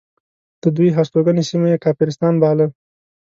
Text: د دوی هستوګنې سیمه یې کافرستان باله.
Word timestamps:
د 0.61 0.63
دوی 0.77 0.89
هستوګنې 0.97 1.43
سیمه 1.49 1.67
یې 1.71 1.81
کافرستان 1.85 2.33
باله. 2.41 2.65